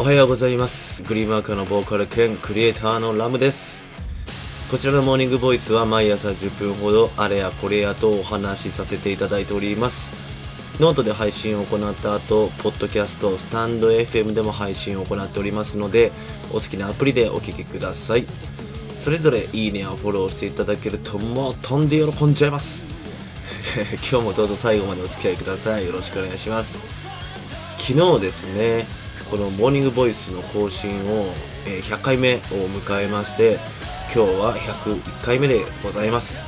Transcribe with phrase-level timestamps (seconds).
[0.00, 3.84] おはようございますグリームワーカーのボーカル兼クリエイターのラムです
[4.70, 10.12] こちらのモーニングボイスは毎朝10分ほどあれやこれやとお話しさせていただいております
[10.78, 16.12] ノートで配信を行った後、ポッドキャスト、スタンド FM でも配信を行っておりますので、
[16.50, 18.24] お好きなアプリでお聴きください。
[18.96, 22.84] それぞれいいねやフォローしていただけるともう飛んで喜んじゃいます。
[24.08, 25.84] 今日もどうぞ最後までお付き合いください。
[25.84, 26.78] よろしくお願いします。
[27.78, 28.86] 昨日ですね、
[29.30, 31.32] このモーニングボイスの更新を、
[31.66, 33.58] え100回目を迎えまして、
[34.14, 36.44] 今日は101回目でございます。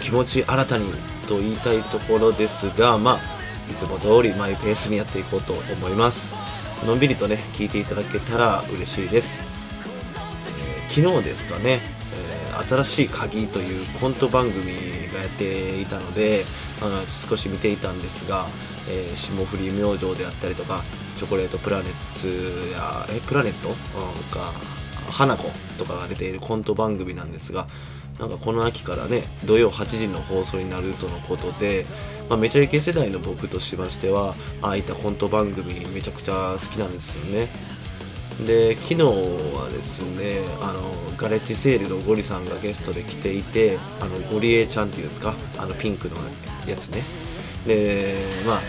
[0.00, 0.90] 気持ち新たに
[1.28, 3.38] と言いたいところですが、まあ
[3.70, 6.32] いつも通りマイペースにやっていこうと思います
[6.86, 9.40] のんびりとね聞いていただけたら嬉しいです、
[10.88, 11.80] えー、昨日ですかね、
[12.60, 14.72] え、新しい鍵というコント番組
[15.12, 16.44] がやっていたので
[16.80, 18.46] あの少し見ていたんですが、
[18.88, 20.82] えー、霜降り明星であったりとか
[21.16, 23.74] チョコレートプラネッツやえプラネット、うん、
[24.32, 24.52] か
[25.10, 27.66] 花子とかが出ているコント番組なんですが
[28.18, 31.86] なんかこの秋からね土曜8時の放送になるとのことで
[32.28, 37.48] まあ、めちゃイケ世代の僕としましてはああいったコント番組めちゃくちゃ好きなんですよね。
[38.46, 40.82] で昨日はですねあの
[41.16, 45.34] ガレッジセールのゴリさんがゲストで来ていてあのゴリエちゃんっていうんですか？
[45.56, 46.16] あのピンクの
[46.66, 47.02] やつね。
[47.66, 48.14] で
[48.46, 48.60] まあ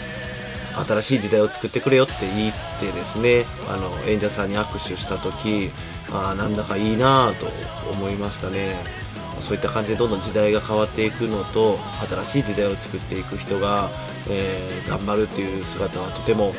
[0.85, 5.71] 新しい時代を作ってくれよって言ってですねあの演者さんに握手した時
[6.11, 7.47] あなんだかいいなぁと
[7.91, 8.99] 思いましたね。
[9.41, 11.77] そういった感じでどんどん時代が変わっていくのと
[12.25, 13.89] 新しい時代を作っていく人が、
[14.29, 16.53] えー、頑張るっていう姿はとても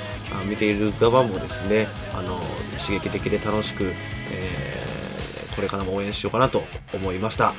[0.48, 2.40] 見ている側もですねあの
[2.78, 6.62] 刺激的で楽しく、えー、これからも応援しようかなと
[6.94, 7.52] 思いました、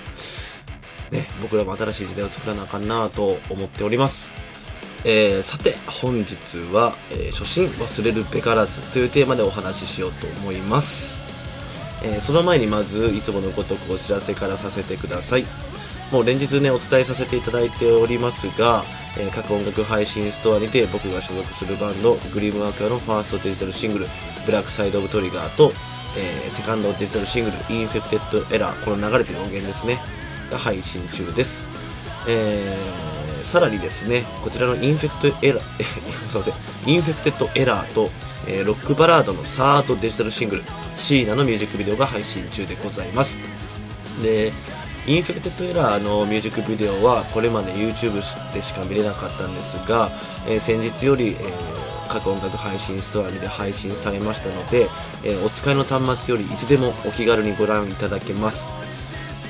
[1.11, 4.40] ね、僕らも新しい時代を作らなあかんなあと思っております。
[5.03, 6.35] えー、さて本日
[6.71, 11.17] は、えー、初心忘れるべからずというテーマでお話ししようと思います。
[12.03, 15.45] えー、その前にまずいつものごとくお知らせからさせてください。
[16.11, 18.83] もう連日ねお伝えさせていただいておりますが、
[19.17, 24.07] え、各音楽配信ストアにて僕が所属するバンドグリームワーカーのファーストデジタルシングル
[24.45, 25.73] 「ブラックサイド・オブ・トリガーと」
[26.17, 29.99] え、セカンドデジタルシングル「インフェクテッド・エラー」この流れてる音源ですね
[30.51, 31.69] が配信中です、
[32.27, 35.61] えー、さらにですねこちらのインフェクトエラー
[36.29, 36.53] すいません。
[36.87, 38.09] インフェクテッドエラーと
[38.47, 40.63] えー、ロックバラードのサードデジタルシングル
[40.97, 43.37] シーナのミュージックビデオが配信中でございます。
[44.23, 44.51] で
[45.07, 48.15] インフェクテッドエラーのミュージックビデオはこれまで YouTube
[48.53, 50.11] でしか見れなかったんですが、
[50.47, 54.89] えー、先日より、えー、各音楽配信ストアで配信されましたので、
[55.23, 58.67] えー、お使いの端末よりいつでもお気軽にご覧いただけます、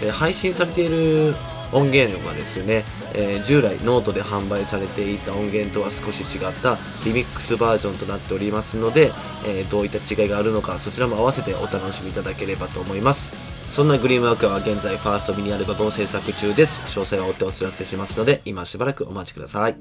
[0.01, 1.35] え配信されている
[1.73, 2.83] 音源はですね、
[3.13, 9.11] えー、従来ノートで販売されていた音源とは少し違ったリミックスバージョンとなっておりますので、
[9.45, 13.33] えー、どういった違いがあるのかそちらも合わせてお楽しみいただければと思います。
[13.67, 16.81] そんなグリームワーカーは現在ファーストミニアルバムを制作中です。
[16.87, 19.71] 詳細は追ってお知らせしますので今しばらくお待ちください。
[19.71, 19.77] よ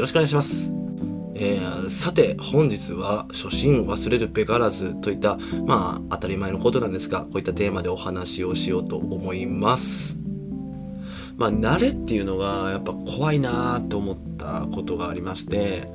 [0.00, 0.72] ろしくお願いします。
[1.34, 5.36] えー、さて本日は初心忘れるべからずといった
[5.66, 10.17] まあ当たり前のことなんですがこういったテーマでお話をしようと思います。
[11.38, 15.86] まあ、慣れっていうのがやっぱ怖いなと思ったことがありまして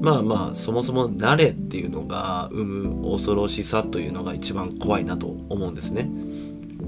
[0.00, 6.10] まあまあそもそも慣れっていうのが生む恐ろしさというのが一番怖いなと思うんですね。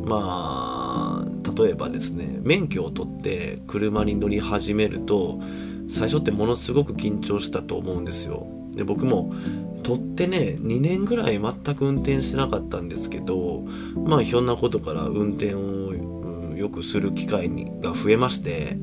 [0.04, 5.40] まあ例えばですね免許を取って車に乗り始めると
[5.88, 8.46] 最初ってものすごく緊張したと思うんですよ。
[8.74, 9.34] で僕も
[9.82, 13.64] 取ってね2年ぐらい全く運転してなかったんですけど
[13.96, 15.81] まあひょんなことから運転を
[16.56, 18.76] よくする機会にが増えまして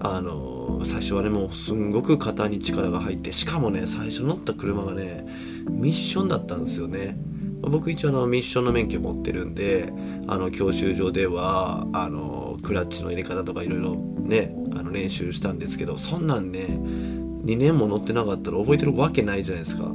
[0.00, 5.26] あの最初はねもうすんごく肩に力が入ってしかもね最初乗った車がね
[5.68, 7.16] ミッションだったんですよね。
[7.60, 9.90] 僕一応あのミッションの免許持ってるんで
[10.26, 19.90] あの教習所ではあのクラッチの入れ方とかいろいろねあの練習したんですけどそんなんね2年も乗ってなかったら覚えてるわけないじゃないですか。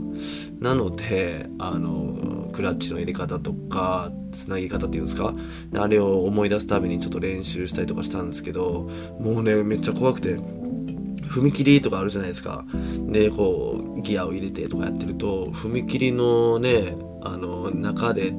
[0.60, 5.34] なのであのクラッチの入れ方とかつなぎ方っていうんですか？
[5.76, 12.66] あれを思い出すためにちょっと練習したりとかしたんですけどもうねめっちゃ怖くて踏切とかあるじゃないですか。
[13.08, 18.34] でこうギアを入れてとかやってると踏切のねあの中で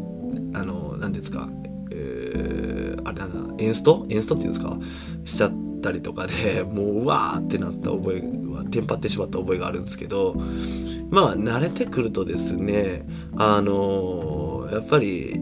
[0.55, 1.49] あの何ですか、
[1.91, 4.07] えー、あれなんだエンスト？
[4.09, 4.79] エンストっていうんですか？
[5.25, 8.23] しちゃってたりとかでもううわーってなった覚え
[8.55, 10.35] はテンパってしまった覚えがあるんですけど
[11.11, 13.03] まあ慣れてくるとですね
[13.37, 15.41] あのやっぱり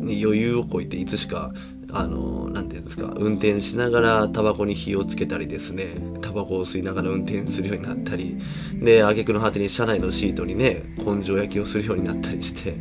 [0.00, 1.52] 余裕をこいていつしか
[1.94, 8.36] ああの何て言うんですか運転しながらタバコに火をつけたりですねタバコを吸いながら運転するようになったり
[8.74, 12.76] で挙句の果てに車内のシートにね根性焼きをするようになったりして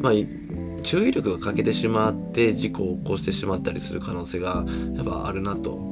[0.00, 0.12] まあ
[0.82, 5.90] 注意力が欠けてしまって事故を起こしてしまったりする可能性がやっぱあるなと。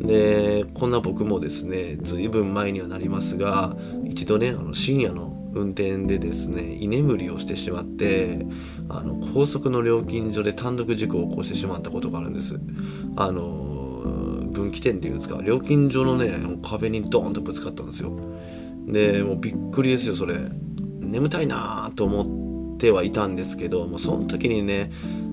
[0.00, 8.46] でこんな僕もですねずいぶん前にはなりますが一度ねあの深夜の運転でですね居眠りをしてしまって
[8.88, 12.58] あの高速の料金所で単独事故を起こしてしまったことがあるんです。
[13.16, 13.66] あの
[14.50, 16.32] 分岐点っていうんですか料金所のね
[16.62, 18.12] 壁にドーンとぶつかったんですよ。
[18.86, 20.34] でもうびっくりですよそれ。
[21.00, 22.39] 眠たいなと思っ
[22.80, 24.90] てはいたんですけどもうその時にね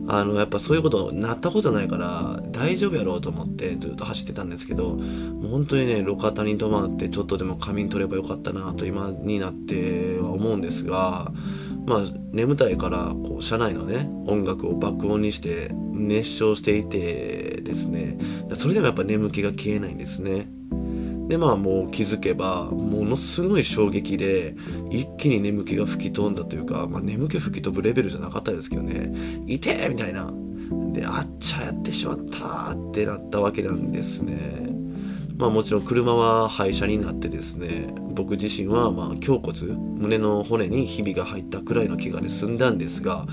[0.09, 11.31] あのやっぱそういうことなったことないから大丈夫やろうと思ってずっと走ってたんですけどもう本当にね路肩に止まってちょっとでも仮眠取ればよかったなと今になっては思うんですが
[11.85, 11.99] まあ
[12.31, 18.17] 眠たいからこう車内のね音楽を爆音にして熱唱していてですね
[18.53, 20.56] それでもやっぱ眠気が消えないんですね。
[21.27, 24.55] でまあもう気づけばものすごい衝撃で
[24.89, 29.13] 一気に眠気が吹き飛んだというか、まあ、眠気吹き飛ぶレベルじゃなかったですけどね
[29.45, 30.33] 「いて!」みたいな
[30.93, 34.75] であっちゃやってしまったってなったわけなんですね
[35.37, 43.27] まあもちろん車は廃車になってですね僕自身はまあ胸骨胸の骨にひびが入ったくらいの怪我で済んだんですが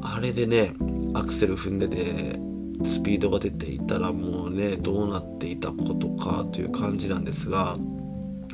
[0.00, 0.72] あれでね
[1.14, 2.40] アクセル踏んでて
[2.84, 7.76] スピードが出ていたらもうねどうなっていたことかという感じなんですが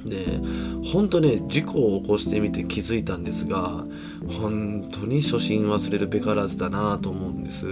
[0.05, 0.41] で
[0.85, 3.85] 本当ね事故を起こしてみて気づいたんですが
[4.39, 7.67] 本当に初心忘れるべからずだなと思うんです、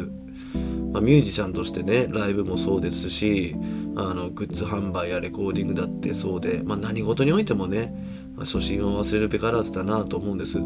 [0.93, 3.57] まあ、ミュージシャンとしてねライブもそうですし
[3.97, 7.93] あのグッズ販売やレコーディングだってそうで、まあ、何事においてもね、
[8.37, 10.59] まあ、初心を忘れるべからずだなと思うんです。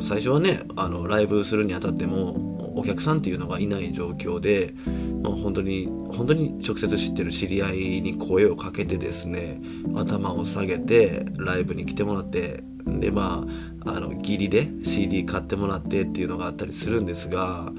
[0.00, 4.74] 最初はねあのライブするにあたってもお客さんっていうのがいない状況で、
[5.22, 9.60] まあ、本当に本当に直接知ってる知り合いに声をかけてですね
[9.94, 17.72] 頭を下げてライブに来てもらってでまああの義理で CD 買ってもらってっていうのがあったりするんですが、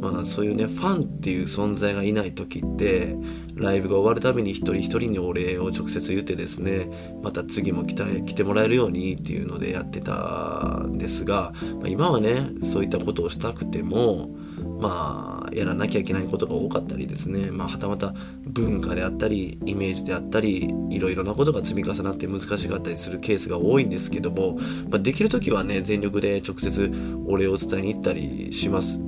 [0.00, 3.16] まあ、そういうねファンっていう存在がいない時って
[3.56, 14.30] ライブが終わるたびに一人一人にお礼を直接言ってですねまた次も来た来てもらえるようにっていうのでやってたんですが、まあ、今はねそういったことをしたくても
[14.78, 17.50] まあやらなきゃいけないことが多かったりですね。
[17.50, 18.14] まあはたまた
[18.46, 24.56] 文化であったりイメージであったりいろいろなことが積み重なって難しかったりするケースが多いんですけども、
[24.88, 26.92] まあ、できる時はね全力で直接
[27.26, 29.00] お礼を伝えに行ったりします。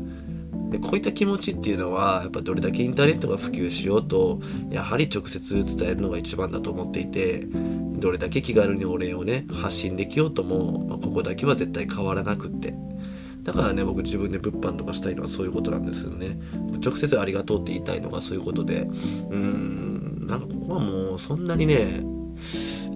[0.70, 4.38] でこういった気持ちっていうのはやっぱどれだけインターネットが普及しようと
[4.70, 7.44] やはり直接伝えるのが一番だと思っていて
[7.98, 12.74] どれだけ気軽にお礼をね発信できようとも、まあ、ここだけは絶対変わらなくって。
[13.42, 16.38] だからね僕自分で物販とかしたいのはそういうことなんですよね。
[16.84, 18.82] 直接ありがとうって言いたいのがそういうことで。
[18.82, 22.02] うーんなんかここはもうそんなにね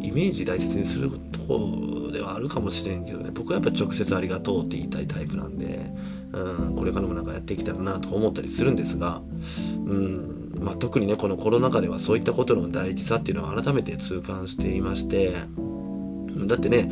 [0.00, 3.30] イメージ大切にするとこではあるかもしれんけどね。
[3.32, 5.92] 僕はやっぱ直接ありがとうって言いたいタイプなんで
[6.32, 9.22] うんこれからもなんかやっていけたらなと思ったりするんですが
[9.86, 15.32] うんまあ、特にねこのコロナ禍ではそういったことの大事さっていうのを改めて痛感していまして。
[16.46, 16.90] だってね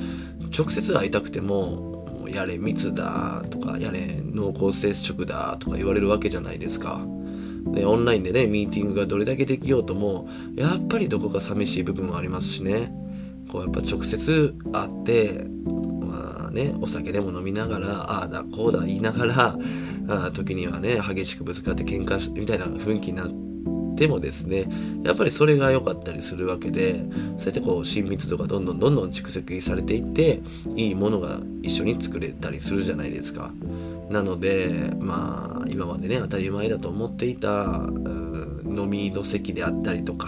[0.57, 1.92] 直接会いたくても
[2.29, 7.01] やれ密だとかやれ濃厚接触だとか言われるわけじゃないですか。
[7.67, 12.93] でオンラインでねミーティングがどれだけできようともやっぱりどこか寂しい部分もありますしね
[13.51, 15.47] こうやっぱ直接会って
[16.01, 19.59] まあねお酒でも飲みながらああだこうだ言いながら
[20.09, 23.52] あ時にはね激しくぶつかって喧嘩みたいな雰囲気になって
[24.03, 24.67] でもですね
[25.05, 27.05] やっぱりそれが良かったりするわけで
[27.39, 30.41] そうやってこう親密度がどんどんどんどん蓄積されていって
[30.75, 33.53] いいものが一緒に作れたりするじゃないですか。
[34.11, 37.89] なのでまあ今までね当たり前だと思っていた
[38.67, 40.27] 飲みの席であったりとか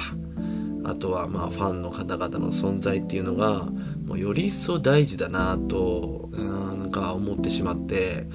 [0.85, 3.65] あとはまあファンの方々の存在っていうのが
[4.07, 8.29] もうより一層大事だなとなんか思ってしまって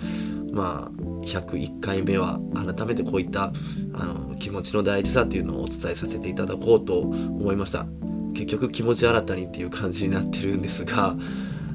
[0.52, 0.99] まあ
[1.38, 3.54] 101回目は改めてこういった
[3.94, 7.86] あの気持ちの大事さっていうのをお伝えさせていただこうと思いました。
[8.34, 11.16] 結局気持ち新たにっていう感じになってるんですが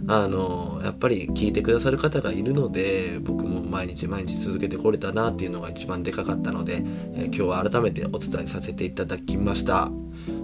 [0.06, 6.82] あのやっぱり聞いてくださる方がいるので僕も毎日毎日続けてこれたなっていうのが一番でかかったので、
[7.16, 9.90] え今日は改めてお伝えさせていただきました。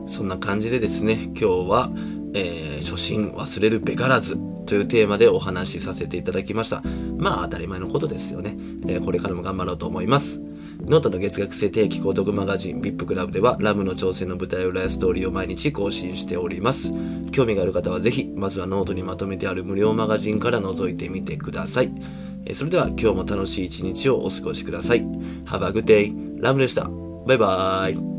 [0.07, 1.91] そんな感じでですね今日は、
[2.35, 4.50] えー、初心忘れるべからず。
[4.71, 6.81] というテーマでお話しさせていただきました。
[7.19, 8.57] まあ当たり前のことですよね。
[8.87, 10.41] えー、これからも頑張ろうと思います。
[10.87, 16.93] ノートの月額制定期購読マガジン VIP クラブではラムの挑戦の舞台裏やストーリーを毎日更新しております。
[17.33, 21.91] 興味がある方はぜひ、まずはノートにまとめてある無料マガジンから覗いてみてください
[22.47, 22.55] え。
[22.55, 25.01] それでは今日も楽しい一日をお過ごしください。
[25.47, 26.15] Have a good day.
[26.41, 26.89] ラムでした。
[27.27, 28.10] バイバーイ。